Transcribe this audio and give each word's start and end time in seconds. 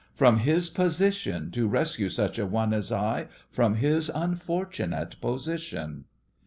From 0.15 0.39
his 0.39 0.67
position, 0.67 1.51
To 1.51 1.67
rescue 1.67 2.09
such 2.09 2.39
an 2.39 2.49
one 2.49 2.73
as 2.73 2.91
I 2.91 3.27
From 3.51 3.75
his 3.75 4.09
unfortunate 4.09 5.21
position? 5.21 6.05